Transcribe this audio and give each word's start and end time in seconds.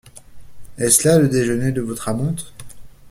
Est-ce 0.79 1.07
là 1.07 1.19
le 1.19 1.29
déjeuner 1.29 1.71
de 1.71 1.81
votre 1.83 2.09
amante? 2.09 2.55